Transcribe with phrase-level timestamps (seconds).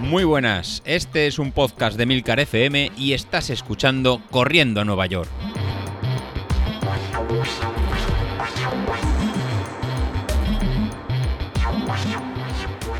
[0.00, 5.04] Muy buenas, este es un podcast de Milcar FM y estás escuchando Corriendo a Nueva
[5.04, 5.28] York.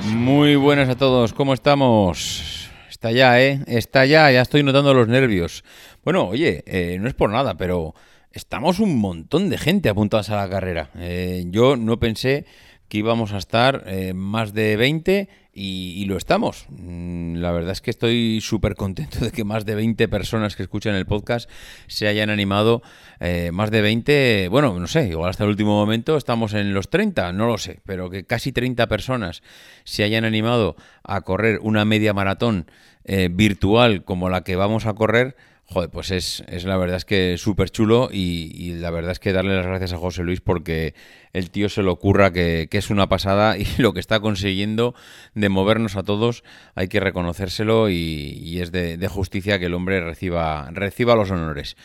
[0.04, 2.68] Muy buenas a todos, ¿cómo estamos?
[2.90, 3.60] Está ya, ¿eh?
[3.66, 5.64] Está ya, ya estoy notando los nervios.
[6.04, 7.94] Bueno, oye, eh, no es por nada, pero
[8.32, 10.90] estamos un montón de gente apuntadas a la carrera.
[10.96, 12.44] Eh, yo no pensé
[12.88, 15.28] que íbamos a estar eh, más de 20
[15.60, 16.66] y, lo estamos.
[16.68, 20.62] Mm, la verdad es que estoy súper contento de que más de 20 personas que
[20.62, 21.50] escuchan el podcast
[21.88, 22.80] se hayan animado.
[23.18, 26.90] Eh, más de 20, bueno, no sé, igual hasta el último momento estamos en los
[26.90, 29.42] 30, no lo sé, pero que casi 30 personas
[29.84, 32.70] se hayan animado a correr una media maratón
[33.04, 35.34] eh, virtual como la que vamos a correr
[35.70, 39.34] Joder, pues es, es la verdad es que súper chulo y, la verdad es que
[39.34, 40.94] darle las gracias a José Luis porque
[41.34, 44.94] el tío se lo ocurra que, es una pasada y lo que está consiguiendo
[45.34, 46.42] de movernos a todos
[46.74, 51.76] hay que reconocérselo y, es de, justicia que el hombre reciba, reciba los honores.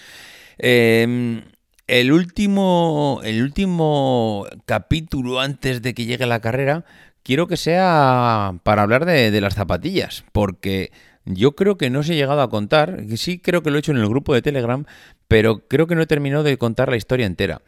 [0.60, 1.44] Em,
[1.88, 6.86] el último, el último capítulo antes de que llegue la carrera
[7.22, 10.92] quiero que sea para hablar de las zapatillas porque
[11.26, 13.92] yo creo que no os he llegado a contar, sí creo que lo he hecho
[13.92, 14.86] en el grupo de Telegram,
[15.28, 17.62] pero creo que no he terminado de contar la historia entera.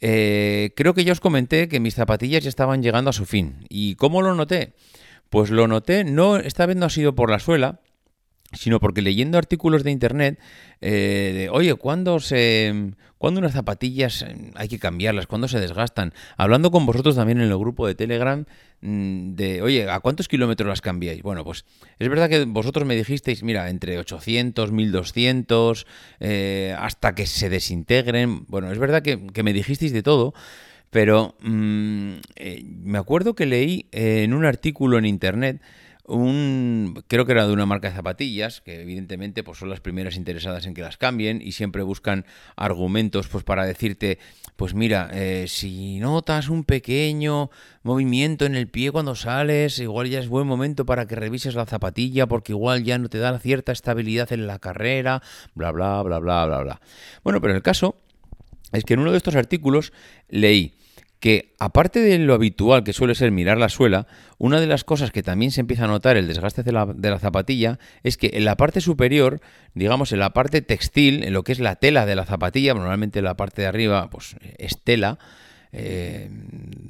[0.00, 3.64] Eh, creo que ya os comenté que mis zapatillas ya estaban llegando a su fin.
[3.68, 4.74] ¿Y cómo lo noté?
[5.30, 7.80] Pues lo noté, no, esta vez no ha sido por la suela,
[8.52, 10.38] sino porque leyendo artículos de internet,
[10.80, 15.26] eh, de, oye, ¿cuándo, se, ¿cuándo unas zapatillas eh, hay que cambiarlas?
[15.26, 16.12] ¿Cuándo se desgastan?
[16.36, 18.44] Hablando con vosotros también en el grupo de Telegram,
[18.80, 21.22] mm, de, oye, ¿a cuántos kilómetros las cambiáis?
[21.22, 21.64] Bueno, pues
[21.98, 25.86] es verdad que vosotros me dijisteis, mira, entre 800, 1200,
[26.20, 28.44] eh, hasta que se desintegren.
[28.46, 30.34] Bueno, es verdad que, me dijisteis de todo.
[30.90, 32.14] Pero mm,
[32.84, 35.60] me acuerdo que leí en un artículo en internet
[36.06, 36.75] un
[37.08, 40.66] creo que era de una marca de zapatillas que evidentemente pues son las primeras interesadas
[40.66, 42.24] en que las cambien y siempre buscan
[42.56, 44.18] argumentos pues para decirte
[44.56, 47.50] pues mira eh, si notas un pequeño
[47.82, 51.66] movimiento en el pie cuando sales igual ya es buen momento para que revises la
[51.66, 55.22] zapatilla porque igual ya no te da cierta estabilidad en la carrera
[55.54, 56.80] bla bla bla bla bla bla.
[57.22, 57.96] Bueno pero el caso
[58.72, 59.92] es que en uno de estos artículos
[60.28, 60.74] leí
[61.26, 64.06] que aparte de lo habitual que suele ser mirar la suela,
[64.38, 67.80] una de las cosas que también se empieza a notar el desgaste de la, zapatilla
[68.04, 69.40] es que en la parte superior,
[69.74, 73.22] digamos en la parte textil, en lo que es la tela de la zapatilla, normalmente
[73.22, 75.18] la parte de arriba pues es tela,
[75.72, 76.30] eh,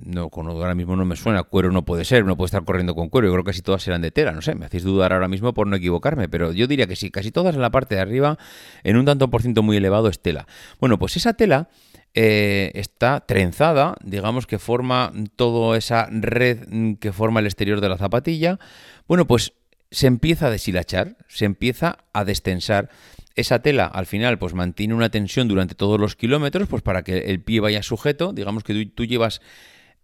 [0.05, 3.09] no, ahora mismo no me suena, cuero no puede ser, no puede estar corriendo con
[3.09, 5.29] cuero, yo creo que casi todas serán de tela, no sé, me hacéis dudar ahora
[5.29, 8.03] mismo por no equivocarme, pero yo diría que sí, casi todas en la parte de
[8.03, 8.37] arriba,
[8.85, 10.47] en un tanto por ciento muy elevado es tela.
[10.79, 11.71] Bueno, pues esa tela
[12.19, 17.99] eh, está trenzada, digamos que forma toda esa red que forma el exterior de la
[17.99, 18.59] zapatilla.
[19.07, 19.53] Bueno, pues
[19.91, 22.89] se empieza a deshilachar, se empieza a destensar.
[23.35, 27.19] Esa tela al final pues mantiene una tensión durante todos los kilómetros, pues para que
[27.19, 28.33] el pie vaya sujeto.
[28.33, 29.43] Digamos que tú, llevas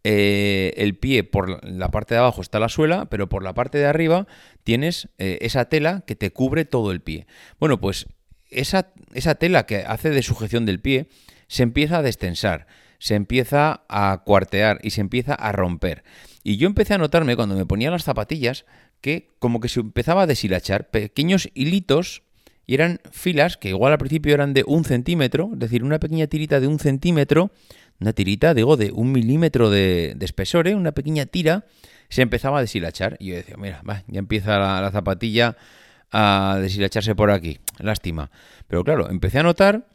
[0.04, 3.78] eh, el pie por la parte de abajo está la suela, pero por la parte
[3.78, 4.26] de arriba
[4.64, 7.26] tienes eh, esa tela que te cubre todo el pie.
[7.58, 8.06] Bueno, pues
[8.50, 11.08] esa, esa tela que hace de sujeción del pie
[11.52, 12.66] se empieza a destensar,
[12.98, 16.02] se empieza a cuartear y se empieza a romper.
[16.42, 18.64] Y yo empecé a notarme cuando me ponía las zapatillas
[19.02, 22.22] que como que se empezaba a deshilachar pequeños hilitos
[22.64, 26.26] y eran filas que igual al principio eran de un centímetro, es decir, una pequeña
[26.26, 27.50] tirita de un centímetro,
[28.00, 30.74] una tirita, digo, de un milímetro de, espesor, ¿eh?
[30.74, 31.66] una pequeña tira,
[32.08, 33.18] se empezaba a deshilachar.
[33.20, 35.58] Y yo decía, mira, va, ya empieza la, la zapatilla
[36.12, 38.30] a deshilacharse por aquí, lástima.
[38.68, 39.91] Pero claro, empecé a notar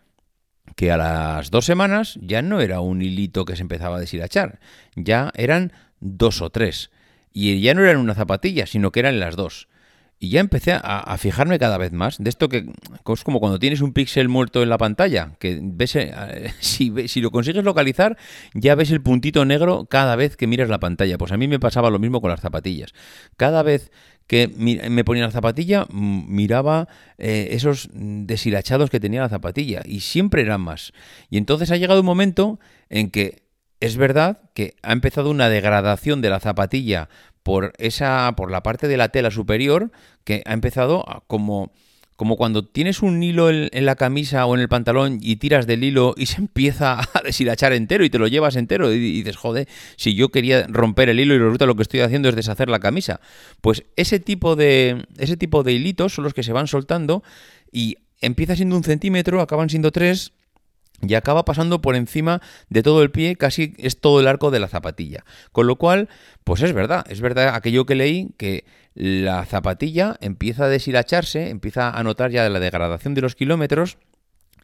[0.77, 4.59] que a las dos semanas ya no era un hilito que se empezaba a deshilachar,
[4.95, 6.91] ya eran dos o tres.
[7.33, 9.67] Y ya no eran una zapatilla, sino que eran las dos.
[10.19, 12.57] Y ya empecé a, fijarme cada vez más de esto que
[13.13, 17.21] es como cuando tienes un píxel muerto en la pantalla, que ves, eh, si, si,
[17.21, 18.15] lo consigues localizar,
[18.53, 21.17] ya ves el puntito negro cada vez que miras la pantalla.
[21.17, 22.94] Pues a mí me pasaba lo mismo con las zapatillas.
[23.35, 23.91] Cada vez
[24.27, 30.41] que me ponía la zapatilla, miraba eh, esos deshilachados que tenía la zapatilla y siempre
[30.41, 30.91] eran más.
[31.29, 32.59] Y entonces ha llegado un momento
[32.89, 33.44] en que
[33.79, 37.09] es verdad que ha empezado una degradación de la zapatilla
[37.41, 39.91] por esa por la parte de la tela superior
[40.25, 41.71] que ha empezado como
[42.17, 45.83] como cuando tienes un hilo en, la camisa o en el pantalón y tiras del
[45.83, 49.69] hilo y se empieza a deshilachar entero y te lo llevas entero y, dices, joder,
[49.95, 52.79] si yo quería romper el hilo y resulta lo que estoy haciendo es deshacer la
[52.79, 53.21] camisa.
[53.61, 57.23] Pues ese tipo de, ese tipo de hilitos son los que se van soltando
[57.71, 60.33] y empieza siendo un centímetro, acaban siendo tres
[61.07, 64.59] y acaba pasando por encima de todo el pie, casi es todo el arco de
[64.59, 65.23] la zapatilla.
[65.51, 66.09] Con lo cual,
[66.43, 68.65] pues es verdad, es verdad aquello que leí que
[68.97, 73.99] la zapatilla empieza a deshilacharse, empieza a notar ya la degradación de los kilómetros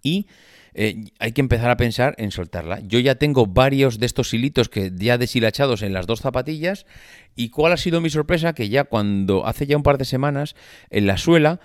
[0.02, 0.26] y
[0.74, 2.80] eh, hay que empezar a pensar en soltarla.
[2.80, 6.88] Yo ya tengo varios de estos hilitos que ya deshilachados en las dos zapatillas
[7.36, 10.56] y cuál ha sido mi sorpresa que ya cuando hace ya un par de semanas
[10.90, 11.60] en la suela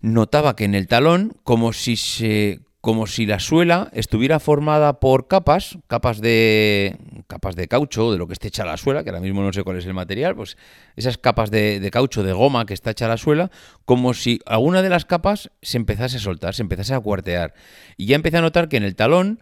[0.00, 5.28] notaba que en el talón como si se como si la suela estuviera formada por
[5.28, 6.98] capas, capas de
[7.28, 9.62] capas de caucho, de lo que esté hecha la suela, que ahora mismo no sé
[9.62, 10.56] cuál es el material, pues
[10.96, 13.52] esas capas de, caucho, de goma que está hecha la suela,
[13.84, 17.54] como si alguna de las capas se empezase a soltar, se empezase a cuartear.
[17.96, 19.38] Y ya empecé a notar que en el talón,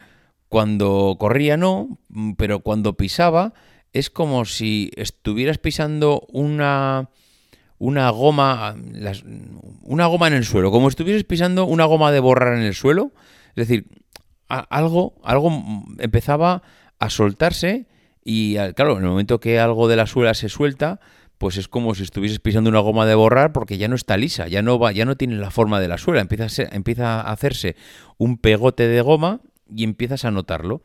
[0.50, 1.98] cuando corría no,
[2.36, 3.54] pero cuando pisaba,
[3.94, 7.08] es como si estuvieras pisando una
[7.80, 8.76] una goma,
[9.82, 12.74] una goma en el suelo, como si estuvieses pisando una goma de borrar en el
[12.74, 13.12] suelo.
[13.56, 13.86] Es decir,
[14.48, 15.50] algo, algo
[15.98, 16.62] empezaba
[16.98, 17.86] a soltarse
[18.24, 21.00] y claro, en el momento que algo de la suela se suelta,
[21.38, 24.46] pues es como si estuvieses pisando una goma de borrar porque ya no está lisa,
[24.46, 27.32] ya no va, ya no tiene la forma de la suela, empieza a, empieza a
[27.32, 27.76] hacerse
[28.18, 29.40] un pegote de goma
[29.74, 30.82] y empiezas a notarlo.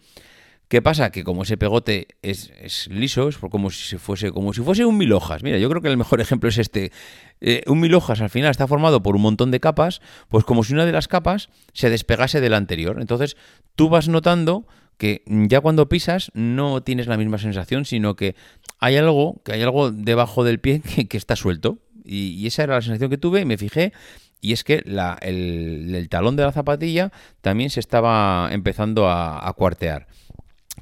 [0.68, 1.12] ¿Qué pasa?
[1.12, 5.14] Que como ese pegote es, liso, es como si fuese, como si fuese un mil
[5.14, 5.44] hojas.
[5.44, 6.92] Mira, yo creo que el mejor ejemplo es este.
[7.40, 10.64] Eh, un mil hojas al final está formado por un montón de capas, pues como
[10.64, 12.98] si una de las capas se despegase de la anterior.
[13.00, 13.38] Entonces,
[13.76, 14.66] tú vas notando
[14.98, 18.36] que ya cuando pisas no tienes la misma sensación, sino que
[18.80, 21.78] hay algo, que hay algo debajo del pie que, está suelto.
[22.04, 23.94] Y, esa era la sensación que tuve y me fijé.
[24.42, 30.08] Y es que el, talón de la zapatilla también se estaba empezando a cuartear.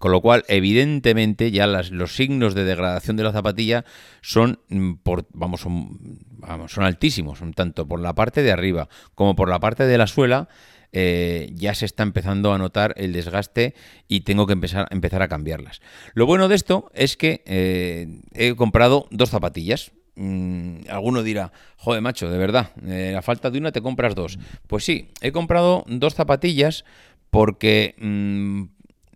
[0.04, 3.86] Con lo cual, evidentemente, ya los signos de degradación de la zapatilla
[4.22, 9.34] son, mm, por, vamos, son, vamos, son altísimos, tanto por la parte de arriba como
[9.34, 10.50] por la parte de la suela.
[10.92, 13.76] Eh, ya se está empezando a notar el desgaste
[14.10, 15.80] y tengo que empezar, empezar a cambiarlas.
[16.16, 19.94] Lo bueno de esto es que eh, he comprado dos zapatillas.
[20.16, 24.38] Mm, alguno dirá, joder, macho, de verdad, eh, a falta de una te compras dos.
[24.68, 26.84] Pues sí, he comprado dos zapatillas
[27.30, 28.64] porque mm,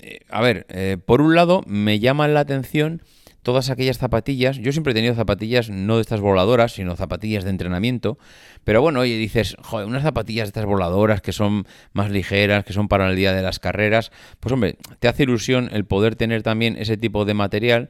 [0.02, 3.02] eh, a ver, eh, por un lado me llaman la atención
[3.48, 4.58] todas aquellas zapatillas.
[4.58, 8.18] Yo siempre he tenido zapatillas no de estas voladoras, sino zapatillas de entrenamiento.
[8.66, 12.74] Pero bueno, oye, dices, joder, unas zapatillas de estas voladoras que son más ligeras, que
[12.74, 14.12] son para el día de las carreras.
[14.42, 17.90] Pues hombre, te hace ilusión el poder tener también ese tipo de material.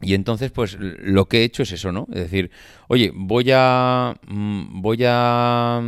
[0.00, 2.06] Y entonces, pues lo que he hecho es eso, ¿no?
[2.12, 2.52] Es decir,
[2.86, 4.14] oye, voy a.
[4.28, 5.82] Mm, voy a.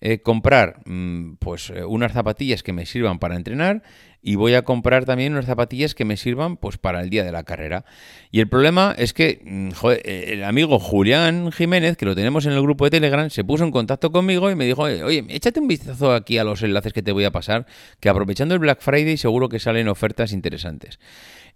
[0.00, 3.82] Eh, comprar mm, pues unas zapatillas que me sirvan para entrenar
[4.26, 7.30] y voy a comprar también unas zapatillas que me sirvan pues para el día de
[7.30, 7.84] la carrera.
[8.30, 9.68] Y el problema es que mm,
[10.02, 13.70] el amigo Julián Jiménez, que lo tenemos en el grupo de Telegram, se puso en
[13.70, 17.12] contacto conmigo y me dijo, oye, échate un vistazo aquí a los enlaces que te
[17.12, 17.66] voy a pasar,
[18.00, 20.98] que aprovechando el Black Friday seguro que salen ofertas interesantes.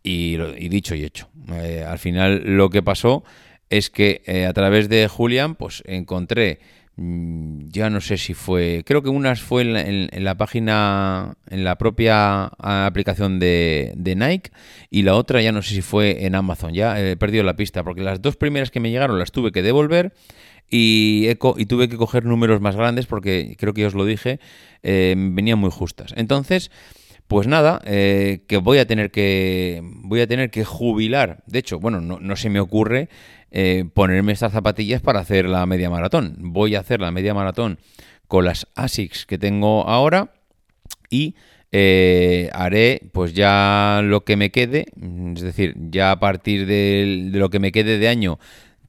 [0.02, 0.36] Y,
[0.68, 3.24] dicho y hecho, eh, al final lo que pasó
[3.70, 6.60] es que eh, a través de Julián pues encontré
[7.00, 12.46] ya no sé si fue, creo que unas fue en la, página, en la propia
[12.58, 14.50] aplicación de, Nike
[14.90, 17.84] y la otra ya no sé si fue en Amazon, ya he perdido la pista
[17.84, 20.12] porque las dos primeras que me llegaron las tuve que devolver
[20.68, 24.40] y, y tuve que coger números más grandes porque creo que os lo dije,
[24.82, 26.12] eh, venían muy justas.
[26.16, 26.72] Entonces,
[27.28, 31.44] pues nada, eh, que voy a tener que voy a tener que jubilar.
[31.46, 33.08] De hecho, bueno, no, no se me ocurre
[33.50, 36.36] eh, ponerme estas zapatillas para hacer la media maratón.
[36.38, 37.78] Voy a hacer la media maratón
[38.26, 40.32] con las ASICS que tengo ahora
[41.10, 41.34] y
[41.72, 44.86] eh, haré pues ya lo que me quede,
[45.34, 48.38] es decir, ya a partir de, lo que me quede de año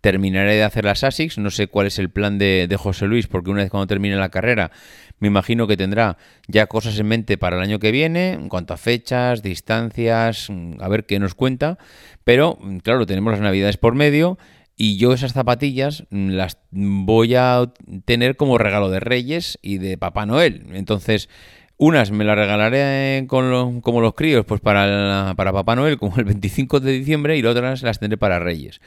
[0.02, 3.50] terminaré de hacer las ASICS, no sé cuál es el plan de, José Luis, porque
[3.50, 4.72] una vez cuando termine la carrera,
[5.20, 8.74] me imagino que tendrá ya cosas en mente para el año que viene, en cuanto
[8.74, 11.78] a fechas, distancias, a ver qué nos cuenta,
[12.24, 14.38] pero claro, tenemos las navidades por medio
[14.78, 17.70] y yo esas zapatillas las voy a
[18.06, 20.68] tener como regalo de Reyes y de Papá Noel.
[20.72, 21.28] Entonces,
[21.76, 26.24] unas me las regalaré con como los críos, pues para, para Papá Noel, como el
[26.24, 28.80] 25 de diciembre, y las otras las tendré para Reyes.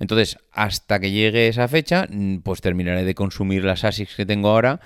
[0.00, 4.48] Entonces, hasta que llegue esa fecha, mm, pues terminaré de consumir las ASICS que tengo
[4.48, 4.80] ahora.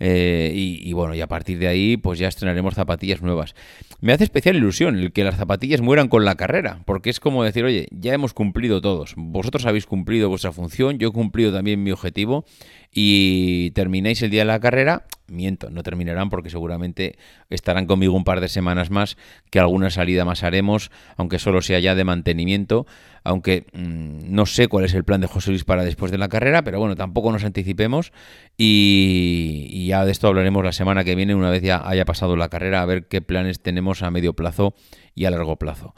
[0.00, 3.54] Eh, y, bueno, y a partir de ahí, pues ya estrenaremos zapatillas nuevas.
[4.00, 7.44] Me hace especial ilusión el que las zapatillas mueran con la carrera, porque es como
[7.44, 9.14] decir, oye, ya hemos cumplido todos.
[9.16, 12.44] Vosotros habéis cumplido vuestra función, yo he cumplido también mi objetivo
[12.92, 17.16] y termináis el día de la carrera, miento, no terminarán porque seguramente
[17.50, 19.16] estarán conmigo un par de semanas más,
[19.50, 22.86] que alguna salida más haremos, aunque solo sea ya de mantenimiento,
[23.22, 26.28] aunque mm, no sé cuál es el plan de José Luis para después de la
[26.28, 28.12] carrera, pero bueno, tampoco nos anticipemos
[28.56, 32.48] y, ya de esto hablaremos la semana que viene, una vez ya haya pasado la
[32.48, 34.74] carrera, a ver qué planes tenemos a medio plazo
[35.14, 35.94] y a largo plazo.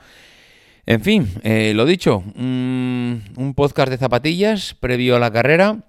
[0.86, 5.80] En fin, eh, lo dicho, mm, un podcast de zapatillas previo a la carrera.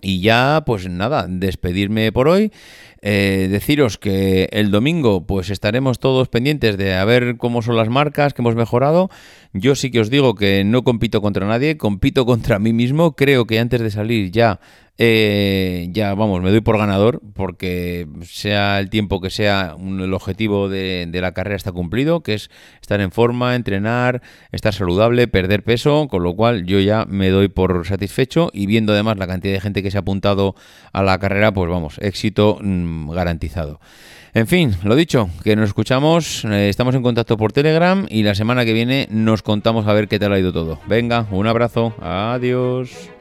[0.00, 2.52] Y ya, pues nada, despedirme por hoy.
[3.00, 7.88] Eh, deciros que el domingo, pues estaremos todos pendientes de a ver cómo son las
[7.88, 9.08] marcas que hemos mejorado.
[9.52, 13.14] Yo sí que os digo que no compito contra nadie, compito contra mí mismo.
[13.14, 14.60] Creo que antes de salir ya
[15.00, 20.68] eh, ya vamos, me doy por ganador porque sea el tiempo que sea, el objetivo
[20.68, 22.50] de, la carrera está cumplido, que es
[22.80, 27.46] estar en forma, entrenar, estar saludable, perder peso, con lo cual yo ya me doy
[27.46, 30.56] por satisfecho y viendo además la cantidad de gente que se ha apuntado
[30.92, 33.80] a la carrera, pues vamos, éxito mm, garantizado.
[34.34, 38.34] En fin, lo dicho, que nos escuchamos, eh, estamos en contacto por Telegram y la
[38.34, 40.78] semana que viene nos contamos a ver qué tal ha ido todo.
[40.86, 43.17] Venga, un abrazo, adiós.